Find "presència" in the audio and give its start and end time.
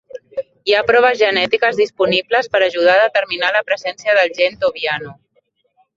3.71-4.17